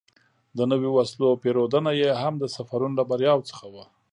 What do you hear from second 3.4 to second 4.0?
څخه وه.